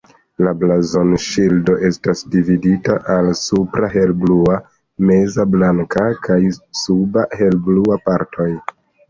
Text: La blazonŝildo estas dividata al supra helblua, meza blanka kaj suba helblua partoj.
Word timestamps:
La 0.45 0.51
blazonŝildo 0.59 1.75
estas 1.89 2.23
dividata 2.35 2.95
al 3.17 3.29
supra 3.41 3.91
helblua, 3.97 4.57
meza 5.11 5.47
blanka 5.57 6.07
kaj 6.25 6.41
suba 6.81 7.29
helblua 7.43 8.01
partoj. 8.09 8.51